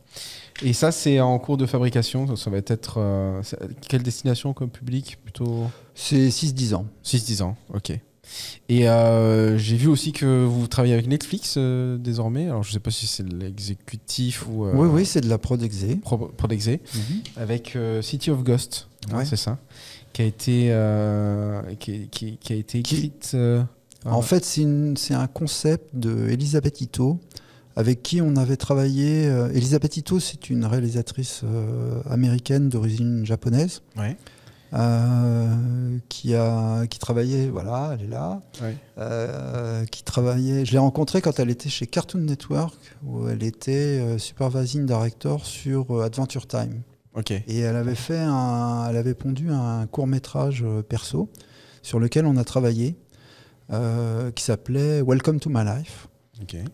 [0.63, 2.27] Et ça, c'est en cours de fabrication.
[2.27, 2.95] Ça, ça va être.
[2.97, 3.41] euh,
[3.87, 5.65] quelle destination comme public Plutôt?
[5.95, 6.85] C'est 6-10 ans.
[7.03, 7.55] 6-10 ans.
[7.73, 7.91] Ok.
[8.69, 12.45] Et euh, j'ai vu aussi que vous travaillez avec Netflix euh, désormais.
[12.47, 14.65] Alors, je sais pas si c'est l'exécutif ou.
[14.65, 15.97] euh, oui, oui, c'est de la prod exé.
[15.97, 16.79] Pro, Prodexé.
[17.37, 19.25] avec City of Ghost, hein, Ouais.
[19.25, 19.59] c'est ça,
[20.13, 20.73] qui a été,
[21.79, 23.37] qui, qui- qui a été écrite.
[24.05, 27.19] En fait, c'est un concept de Elisabeth Ito,
[27.75, 29.27] avec qui on avait travaillé.
[29.27, 34.17] euh, Elisabeth Ito, c'est une réalisatrice euh, américaine d'origine japonaise, ouais,
[34.73, 38.41] euh, qui, a, qui travaillait, voilà, elle est là,
[38.97, 40.65] euh, qui travaillait.
[40.65, 45.45] Je l'ai rencontrée quand elle était chez Cartoon Network, où elle était euh, supervising director
[45.45, 46.81] sur Adventure Time.
[47.13, 47.31] Ok.
[47.31, 51.29] Et elle avait fait un, elle avait pondu un court métrage perso
[51.81, 52.97] sur lequel on a travaillé,
[54.35, 56.07] qui s'appelait Welcome to My Life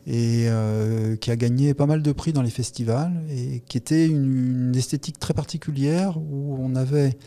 [0.07, 4.07] Et euh, qui a gagné pas mal de prix dans les festivals et qui était
[4.07, 7.17] une, une esthétique très particulière où on avait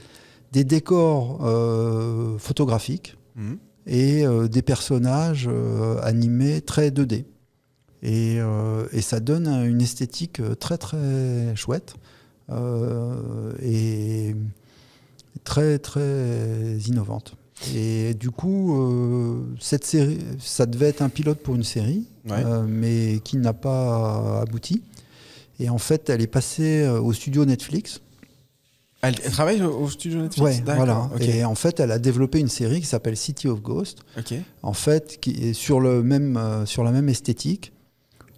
[0.53, 3.59] des décors euh, photographiques Mhm.
[3.87, 5.51] et euh, des personnages
[6.03, 7.25] animés très 2D.
[8.03, 8.37] Et,
[8.93, 11.95] et ça donne une esthétique très très chouette
[13.63, 14.37] et
[15.43, 17.35] très très innovante.
[17.75, 22.45] Et du coup, euh, cette série, ça devait être un pilote pour une série, Ouais.
[22.45, 24.83] euh, mais qui n'a pas abouti.
[25.61, 28.01] Et en fait, elle est passée euh, au studio Netflix.
[29.03, 31.11] Elle, elle travaille au, studio Netflix Ouais, voilà.
[31.21, 34.35] Et en fait, elle a développé une série qui s'appelle City of Ghost, Ok.
[34.63, 37.73] en fait, qui est sur, le même, euh, sur la même esthétique,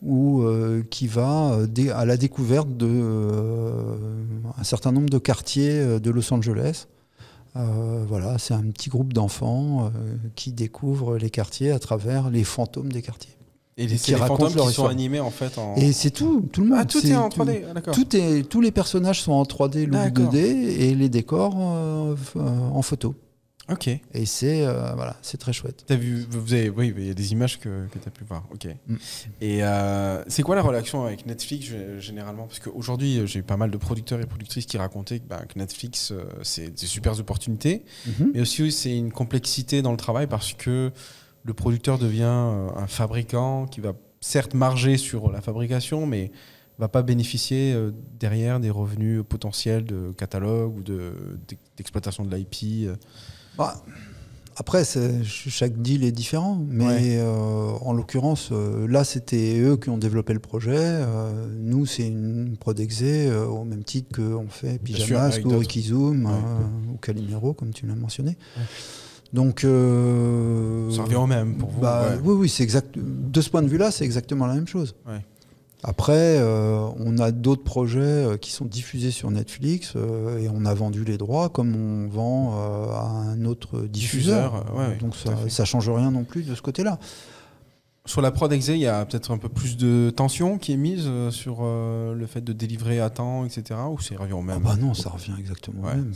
[0.02, 1.56] ou euh, qui va
[1.94, 3.96] à la découverte de euh,
[4.58, 6.86] un certain nombre de quartiers de Los Angeles.
[7.56, 12.44] Euh, voilà, c'est un petit groupe d'enfants euh, qui découvrent les quartiers à travers les
[12.44, 13.32] fantômes des quartiers.
[13.78, 15.74] Et les, Qui fantômes qui sont animés en fait en.
[15.76, 16.78] Et c'est tout, tout le monde.
[16.80, 17.94] ah, tout est en tout- 3D, ah, d'accord.
[17.94, 20.32] Tout est, tous les personnages sont en 3D, le D'accord.
[20.32, 23.14] 2D et les décors euh, en photo.
[23.68, 23.88] Ok.
[23.88, 25.82] Et c'est euh, voilà, c'est très chouette.
[25.86, 28.22] T'as vu, vous avez, oui, il y a des images que, que tu as pu
[28.24, 28.44] voir.
[28.52, 28.68] Ok.
[28.86, 28.96] Mm.
[29.40, 32.46] Et euh, c'est quoi la relation avec Netflix gé- généralement?
[32.46, 35.42] Parce qu'aujourd'hui, euh, j'ai eu pas mal de producteurs et productrices qui racontaient que, bah,
[35.48, 38.30] que Netflix, c'est des super opportunités, Mhm.
[38.34, 40.92] mais aussi c'est une complexité dans le travail parce que
[41.42, 46.30] le producteur devient un fabricant qui va certes marger sur la fabrication, mais
[46.78, 51.38] va pas bénéficier euh, derrière des revenus potentiels de catalogue ou de-
[51.76, 52.86] d'exploitation de l'IP.
[52.86, 52.96] euh.
[53.58, 53.82] Bah,
[54.58, 54.84] après,
[55.24, 57.00] chaque deal est différent, mais Ouais.
[57.18, 60.76] euh, en l'occurrence, euh, là, c'était eux qui ont développé le projet.
[60.78, 65.58] euh, nous, c'est une prod exé, euh, au même titre qu'on fait sûr, Pyjamas ou.
[65.58, 66.32] Rikizoom Ouais.
[66.92, 68.36] ou Calimero, comme tu l'as mentionné.
[69.34, 71.80] Donc, Ça revient au même pour vous.
[71.80, 72.12] bah.
[72.24, 72.96] Oui, oui, c'est exact.
[72.96, 74.94] De ce point de vue-là, c'est exactement la même chose.
[75.82, 80.64] Après, euh, on a d'autres projets euh, qui sont diffusés sur Netflix euh, et on
[80.64, 84.52] a vendu les droits comme on vend euh, à un autre diffuseur.
[84.52, 86.98] Diffuseur, ouais, ouais, Donc ça, ça change rien non plus de ce côté-là.
[88.04, 90.76] Sur la prod exé, il y a peut-être un peu plus de tension qui est
[90.76, 93.80] mise sur le fait de délivrer à temps, etc.
[93.90, 94.60] Ou c'est revient au même?
[94.64, 96.12] Ah bah non, ça revient exactement au Ouais, même.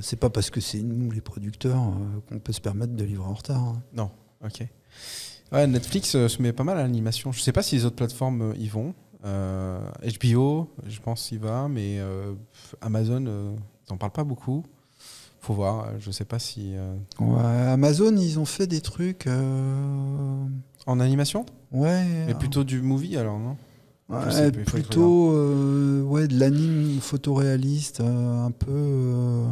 [0.00, 1.82] c'est pas parce que c'est nous les producteurs
[2.28, 3.60] qu'on peut se permettre de livrer en retard.
[3.60, 3.82] hein.
[3.92, 4.10] Non,
[4.44, 4.64] ok.
[5.52, 7.32] Ouais, Netflix euh, se met pas mal à l'animation.
[7.32, 8.94] Je sais pas si les autres plateformes euh, y vont.
[9.24, 9.80] Euh,
[10.22, 12.32] HBO, je pense y va, mais euh,
[12.80, 13.52] Amazon, euh,
[13.88, 14.64] ils en parlent pas beaucoup.
[15.40, 15.86] Faut voir.
[15.88, 19.26] euh, Je sais pas si euh, Ouais, Amazon, ils ont fait des trucs.
[19.26, 20.44] euh,
[20.86, 22.24] en animation, Ouais.
[22.26, 23.56] mais plutôt du movie alors non?
[24.08, 29.44] Ouais, sais plutôt euh, ouais, de l'anime photoréaliste, euh, un peu.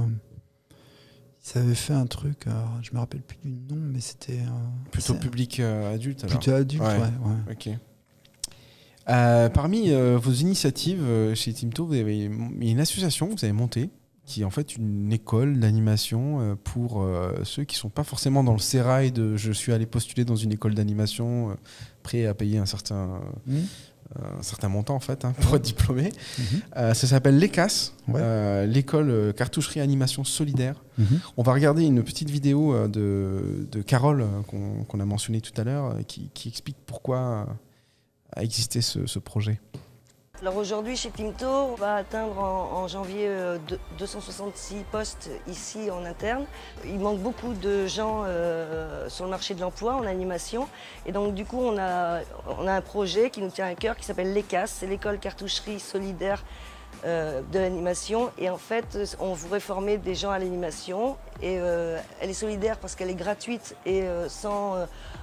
[1.56, 4.34] Euh, ils avaient fait un truc, alors, je me rappelle plus du nom, mais c'était.
[4.40, 6.38] euh, Plutôt public euh, adulte alors.
[6.38, 6.88] Plutôt adulte, Ouais.
[6.88, 6.96] ouais.
[6.96, 7.52] ouais.
[7.52, 7.68] Ok.
[9.10, 12.24] Euh, parmi euh, vos initiatives euh, chez Timto, vous avez
[12.60, 13.88] une association que vous avez montée
[14.26, 18.44] qui est en fait une école d'animation euh, pour euh, ceux qui sont pas forcément
[18.44, 21.54] dans le sérail de je suis allé postuler dans une école d'animation, euh,
[22.02, 23.64] prêt à payer un certain, Mhm.
[24.16, 26.12] Un certain montant en fait hein, pour être diplômé.
[26.38, 26.44] Mhm.
[26.76, 28.20] Euh, ça s'appelle l'ECAS, Ouais.
[28.22, 30.82] euh, l'école euh, cartoucherie animation solidaire.
[30.96, 31.20] Mhm.
[31.36, 35.94] On va regarder une petite vidéo de, de Carole qu'on a mentionné tout à l'heure
[36.06, 37.46] qui, qui explique pourquoi
[38.34, 39.60] a existé ce, ce projet.
[40.40, 45.90] Alors aujourd'hui chez Timto, on va atteindre en, en janvier euh, deux- 266 postes ici
[45.90, 46.44] en interne.
[46.84, 50.68] Il manque beaucoup de gens euh, sur le marché de l'emploi en animation.
[51.06, 52.20] Et donc du coup on a,
[52.56, 55.80] on a un projet qui nous tient à cœur qui s'appelle l'ECAS, c'est l'école cartoucherie
[55.80, 56.44] solidaire
[57.04, 58.30] euh, de l'animation.
[58.38, 61.16] Et en fait on voudrait former des gens à l'animation.
[61.42, 64.76] Et euh, elle est solidaire parce qu'elle est gratuite et euh, sans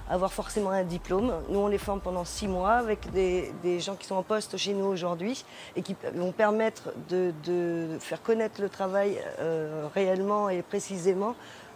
[0.08, 1.32] avoir forcément un diplôme.
[1.50, 4.56] Nous, on les forme pendant six mois avec des, des gens qui sont en poste
[4.56, 9.20] chez nous aujourd'hui et qui vont permettre de, de faire connaître le travail
[9.94, 11.34] réellement et précisément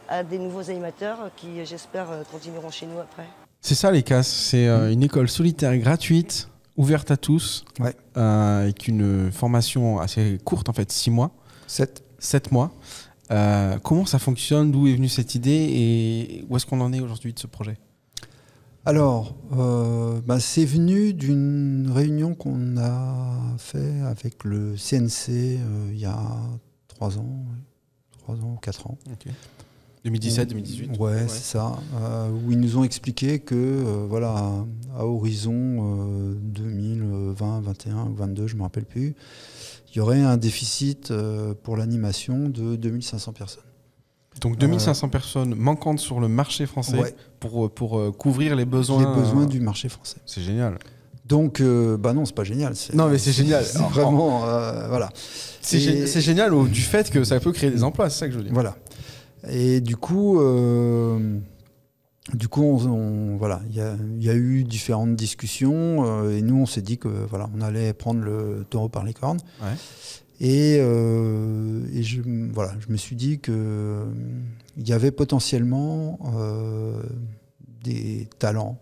[0.09, 3.27] à des nouveaux animateurs qui, j'espère, continueront chez nous après.
[3.63, 6.49] C'est ça l'ECAS, c'est euh, une école solitaire gratuite,
[6.81, 7.95] ouverte à tous, Ouais.
[8.17, 11.31] euh, avec une formation assez courte en fait, 6 mois,
[11.67, 12.03] Sept.
[12.19, 12.73] 7 mois.
[13.31, 14.73] Euh, comment ça fonctionne?
[14.73, 15.69] D'où est venue cette idée?
[15.71, 17.77] Et où est-ce qu'on en est aujourd'hui de ce projet?
[18.87, 25.59] Alors, euh, bah, c'est venu d'une réunion qu'on a fait avec le CNC
[25.93, 26.19] il y a
[26.89, 28.19] trois ans, ouais.
[28.19, 28.99] trois ans, quatre ans.
[30.05, 31.79] 2017, 2018 Ouais, c'est ça.
[32.01, 34.65] Euh, où ils nous ont expliqué que, euh, voilà, à,
[35.01, 39.15] à horizon euh, 2020, 21 ou 22, je ne me rappelle plus,
[39.93, 43.63] il y aurait un déficit euh, pour l'animation de 2500 personnes.
[44.41, 47.15] Donc 2500 personnes manquantes sur le marché français Ouais.
[47.41, 49.01] pour, euh, pour euh, couvrir les besoins.
[49.01, 50.19] Les besoins euh, du marché français.
[50.25, 50.79] C'est génial.
[51.27, 52.73] Donc, euh, bah non, c'est pas génial.
[52.95, 53.65] Non, mais c'est génial.
[53.67, 55.11] C'est vraiment, euh, voilà.
[55.61, 58.33] C'est Et- génial au- du fait que ça peut créer des emplois, c'est ça que
[58.33, 58.53] je veux dire.
[58.55, 58.77] Voilà.
[59.49, 61.39] Et du coup, euh,
[62.35, 66.37] du coup, on, on- voilà, il y a, il y a eu différentes discussions euh,
[66.37, 69.41] et nous, on s'est dit que voilà, on allait prendre le taureau par les cornes.
[69.63, 69.75] Ouais.
[70.43, 72.23] Et, euh, et je,
[72.53, 74.05] voilà, je me suis dit que
[74.77, 76.19] il y avait potentiellement
[77.85, 78.79] des talents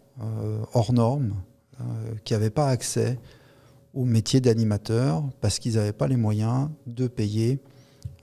[0.73, 1.35] hors normes
[2.25, 3.19] qui n'avaient pas accès
[3.95, 7.59] au métier d'animateur parce qu'ils n'avaient pas les moyens de payer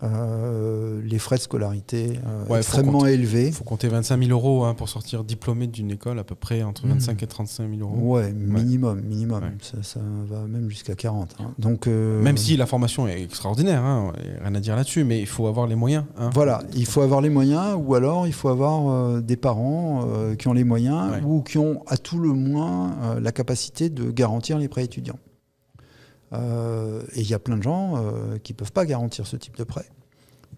[0.03, 3.47] Euh, les frais de scolarité euh, Ouais, extrêmement compter- élevés.
[3.47, 6.63] Il faut compter 25 000 euros hein, pour sortir diplômé d'une école, à peu près
[6.63, 6.93] entre Mhm.
[6.93, 7.95] 25 et 35 000 euros.
[8.15, 9.41] Ouais, minimum, minimum.
[9.43, 9.49] Ouais.
[9.61, 11.35] Ça, ça va même jusqu'à 40.
[11.39, 11.51] hein.
[11.59, 14.11] Donc, euh, Même si la formation est extraordinaire, hein,
[14.43, 16.03] rien à dire là-dessus, mais il faut avoir les moyens.
[16.33, 20.05] Voilà, il faut avoir les moyens, ou alors il faut avoir des parents
[20.37, 24.57] qui ont les moyens, ou qui ont à tout le moins la capacité de garantir
[24.57, 25.19] les prêts étudiants.
[26.33, 29.35] Euh, et il y a plein de gens euh, qui ne peuvent pas garantir ce
[29.37, 29.85] type de prêt.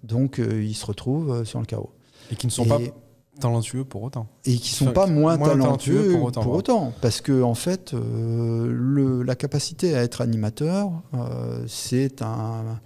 [0.03, 1.91] Donc euh, ils se retrouvent sur le carreau.
[2.31, 2.79] Et qui ne sont Et- pas
[3.39, 4.27] talentueux pour autant.
[4.45, 7.53] et qui sont Enfin, pas moins, moins talentueux talentueux pour pour autant, parce que en
[7.53, 10.91] fait le- la capacité à être animateur
[11.67, 12.79] c'est un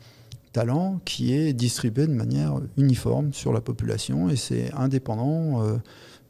[0.52, 5.62] talent qui est distribué de manière uniforme sur la population et c'est indépendant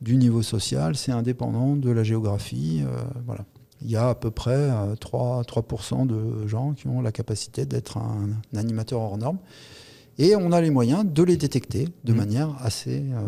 [0.01, 2.83] du niveau social c'est indépendant de la géographie
[3.25, 3.45] voilà
[3.83, 7.65] il y a à peu près euh, 3, 3% de gens qui ont la capacité
[7.65, 9.37] d'être un, un animateur hors norme
[10.19, 12.17] et on a les moyens de les détecter de Mhm.
[12.17, 13.19] manière assez euh,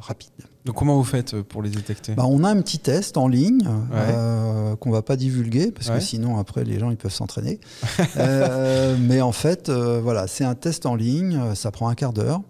[0.00, 0.30] rapide.
[0.64, 2.14] Donc comment vous faites euh, pour les détecter?
[2.14, 5.96] Bah, on a un petit test en ligne euh, qu'on va pas divulguer parce Ouais.
[5.96, 7.58] que sinon après les gens ils peuvent s'entraîner.
[8.16, 12.42] Euh, mais en fait, voilà, c'est un test en ligne, ça prend un quart d'heure.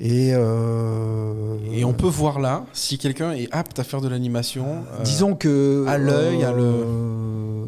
[0.00, 4.64] Et euh, Et on peut voir là si quelqu'un est apte à faire de l'animation.
[4.98, 7.64] euh, disons que à l'œil, à le- euh,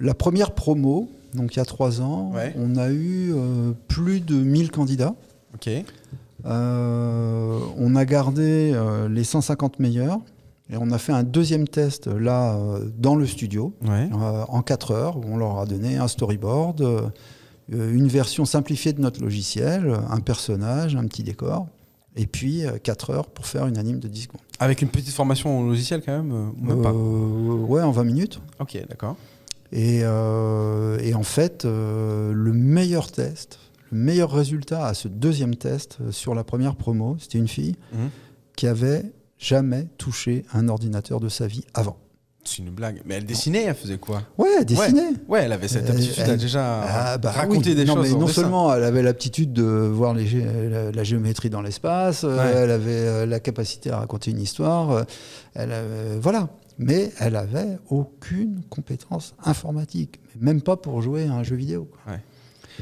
[0.00, 2.54] la première promo, donc il y a trois ans, Ouais.
[2.58, 3.32] on a eu
[3.88, 5.14] plus de 1000 candidats.
[5.54, 5.68] Ok.
[6.46, 8.74] On a gardé
[9.10, 10.18] les 150 meilleurs
[10.70, 12.56] et on a fait un deuxième test là
[12.98, 14.08] dans le studio Ouais.
[14.48, 17.10] en 4 heures où on leur a donné un storyboard,
[17.70, 21.66] une version simplifiée de notre logiciel, un personnage, un petit décor
[22.16, 24.40] et puis 4 heures pour faire une anime de 10 secondes.
[24.60, 26.90] Avec une petite formation au logiciel quand même, euh, ou même pas.
[26.92, 28.40] Euh, ouais, en 20 minutes.
[28.60, 29.16] Ok, d'accord.
[29.72, 33.58] Et, euh, et en fait, euh, le meilleur test,
[33.90, 37.74] le meilleur résultat à ce deuxième test euh, sur la première promo, c'était une fille
[37.92, 38.10] Mhm.
[38.56, 41.96] qui avait jamais touché un ordinateur de sa vie avant.
[42.46, 43.00] C'est une blague.
[43.06, 44.22] Mais elle dessinait, elle faisait quoi?
[44.36, 45.12] Ouais, elle dessinait.
[45.28, 47.74] Ouais, elle avait cette aptitude à elle- déjà Ah, bah raconter oui.
[47.76, 48.08] des non, choses.
[48.12, 48.42] Mais non dessin.
[48.42, 52.52] seulement elle avait l'aptitude de voir les gé- la, la géométrie dans l'espace, euh, Ouais.
[52.54, 55.02] elle avait euh, la capacité à raconter une histoire, euh,
[55.54, 56.48] elle avait- voilà.
[56.76, 61.88] Mais elle avait aucune compétence informatique, même pas pour jouer à un jeu vidéo.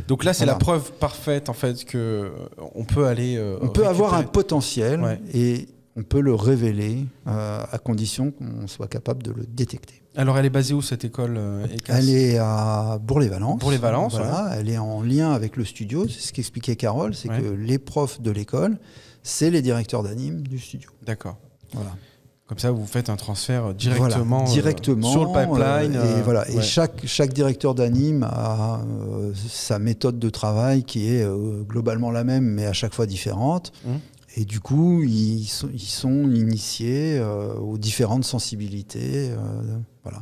[0.09, 0.53] Donc là, c'est Voilà.
[0.55, 2.33] la preuve parfaite en fait que
[2.75, 3.37] on peut aller.
[3.37, 8.67] euh, On peut avoir un potentiel et on peut le révéler euh, à condition qu'on
[8.67, 10.03] soit capable de le détecter.
[10.17, 13.59] Alors, elle est basée où cette école euh, Elle est à Bourg-les-Valence.
[13.61, 16.07] Bourg-les-Valence, Voilà, Elle est en lien avec le studio.
[16.09, 17.41] C'est ce qu'expliquait Carole, c'est Ouais.
[17.41, 18.79] que les profs de l'école,
[19.23, 20.91] c'est les directeurs d'anime du studio.
[21.05, 21.39] D'accord.
[21.73, 21.91] Voilà.
[22.47, 25.97] Comme ça, vous faites un transfert directement, Voilà, euh, directement sur le pipeline.
[25.97, 26.47] euh, et euh, voilà.
[26.51, 28.81] Et chaque, chaque directeur d'anime a
[29.49, 31.27] sa méthode de travail qui est
[31.67, 33.73] globalement la même, mais à chaque fois différente.
[33.87, 34.01] Mhm.
[34.37, 39.31] Et du coup, ils sont, ils sont initiés euh, aux différentes sensibilités.
[39.31, 40.21] euh, voilà.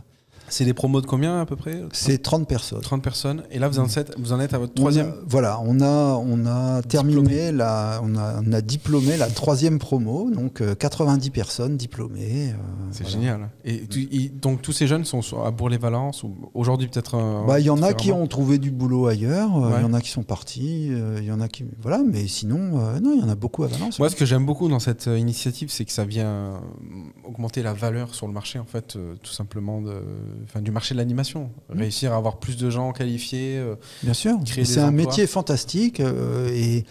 [0.51, 2.81] C'est des promos de combien à peu près C'est 30 personnes.
[2.81, 3.45] 30 personnes.
[3.53, 5.07] Et là, vous en êtes, vous en êtes à votre On troisième.
[5.11, 9.79] a- voilà, on a, on a terminé, la, on, a, on a diplômé la troisième
[9.79, 12.51] promo, donc euh, 90 personnes diplômées.
[12.51, 12.55] euh,
[12.91, 13.17] C'est voilà.
[13.19, 13.49] génial.
[13.65, 17.15] Et tu- ils- donc tous ces jeunes sont à Bourg-les-Valence ou aujourd'hui peut-être.
[17.17, 19.81] euh, Bah, Il y en a qui ont trouvé du boulot ailleurs, euh, il Ouais.
[19.83, 21.65] y en a qui sont partis, euh, il y en a qui.
[21.81, 23.99] Voilà, mais sinon, euh, non, il y en a beaucoup à Valence.
[24.01, 24.13] Moi, ouais.
[24.13, 26.59] ce que j'aime beaucoup dans cette euh, initiative, c'est que ça vient euh,
[27.25, 30.03] augmenter la valeur sur le marché, en fait, euh, tout simplement, de,
[30.45, 31.51] enfin, du marché de l'animation.
[31.73, 31.79] Mmh.
[31.79, 33.59] Réussir à avoir plus de gens qualifiés.
[33.59, 34.39] euh, Bien sûr.
[34.45, 36.85] créer des C'est un métier fantastique euh, et.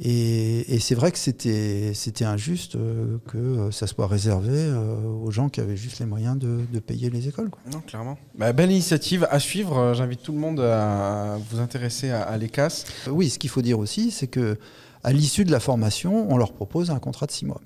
[0.00, 5.30] Et, et c'est vrai que c'était c'était injuste euh, que ça soit réservé euh, aux
[5.30, 7.48] gens qui avaient juste les moyens de, de payer les écoles.
[7.48, 7.60] quoi.
[7.72, 8.18] Non, clairement.
[8.36, 9.94] Bah, belle initiative à suivre.
[9.94, 12.86] J'invite tout le monde à vous intéresser à, à l'ECAS.
[13.08, 14.58] Oui, ce qu'il faut dire aussi, c'est que
[15.04, 17.60] à l'issue de la formation, on leur propose un contrat de six mois.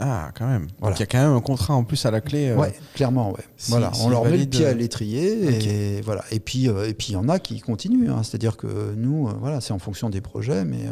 [0.00, 0.68] Ah, quand même.
[0.78, 0.92] Voilà.
[0.94, 2.48] Donc il y a quand même un contrat en plus à la clé.
[2.50, 3.40] euh, Ouais, clairement, ouais.
[3.56, 6.22] si- voilà, on leur met le pied à euh, l'étrier et voilà.
[6.30, 8.10] Et puis, euh, et puis il y en a qui continuent.
[8.10, 8.22] hein.
[8.22, 10.84] C'est-à-dire que nous, euh, voilà, c'est en fonction des projets, mais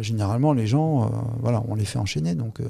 [0.00, 2.34] généralement les gens, voilà, on les fait enchaîner.
[2.34, 2.60] Donc,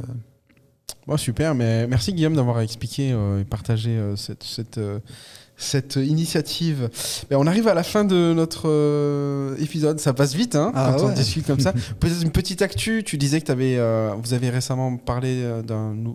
[1.06, 4.80] Bon, super, mais merci Guillaume d'avoir expliqué et partagé cette, cette,
[5.56, 6.90] cette initiative.
[7.30, 10.94] Ben, on arrive à la fin de notre euh, épisode, ça passe vite hein, Ah
[10.96, 11.72] quand on discute comme ça.
[12.00, 15.62] Peut-être une petite actu, tu disais que avais, euh, vous avez récemment parlé euh,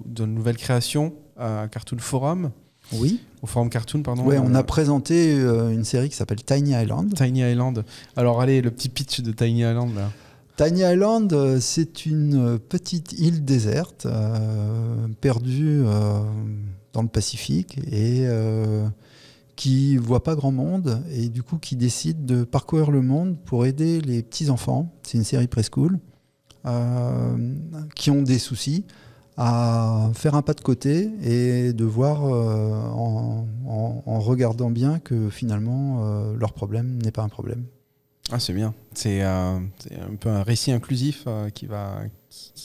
[0.06, 2.52] d'une nouvelle création à Cartoon Forum,
[2.94, 3.20] oui.
[3.42, 4.24] au Forum Cartoon, pardon.
[4.24, 7.14] Ouais, on a présenté une série qui s'appelle Tiny Island.
[7.16, 7.84] Tiny Island.
[8.16, 10.12] Alors allez, le petit pitch de Tiny Island là.
[10.58, 16.20] Tiny Island, c'est une petite île déserte euh, perdue euh,
[16.94, 18.88] dans le Pacifique et euh,
[19.62, 23.68] qui voient pas grand monde et du coup qui décident de parcourir le monde pour
[23.68, 24.92] aider les petits enfants.
[25.04, 26.00] C'est une série preschool
[26.66, 27.56] euh,
[27.94, 28.86] qui ont des soucis
[29.38, 36.08] à faire un pas de côté et de voir euh, en, regardant bien que finalement
[36.08, 37.66] euh, leur problème n'est pas un problème.
[38.32, 38.74] Ah, c'est bien.
[38.96, 42.00] C'est euh, un peu un récit inclusif qui va.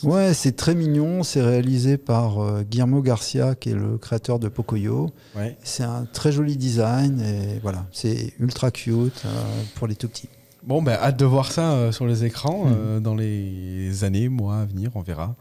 [0.03, 1.23] Ouais, c'est très mignon.
[1.23, 5.11] C'est réalisé par euh, Guillermo Garcia, qui est le créateur de Pocoyo.
[5.35, 5.57] Ouais.
[5.63, 10.29] C'est un très joli design et voilà, c'est ultra cute euh, pour les tout petits.
[10.65, 14.57] Bon, ben, hâte de voir ça euh, sur les écrans euh, dans les années, mois
[14.57, 15.37] à venir, on verra.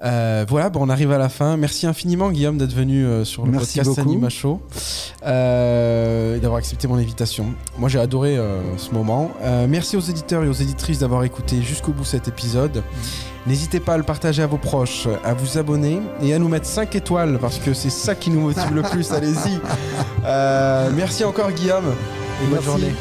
[0.00, 1.56] Voilà, bon, on arrive à la fin.
[1.56, 4.08] Merci infiniment, Guillaume, d'être venu sur le Merci podcast beaucoup.
[4.08, 4.62] Anima Show
[5.22, 7.46] et d'avoir accepté mon invitation.
[7.78, 8.38] Moi, j'ai adoré
[8.76, 9.30] ce moment.
[9.68, 12.82] Merci aux éditeurs et aux éditrices d'avoir écouté jusqu'au bout cet épisode.
[13.46, 16.66] N'hésitez pas à le partager à vos proches, à vous abonner et à nous mettre
[16.66, 19.12] 5 étoiles parce que c'est ça qui nous motive le plus.
[19.12, 19.58] Allez-y.
[20.24, 21.94] Euh, merci encore, Guillaume,
[22.42, 22.94] et bonne journée.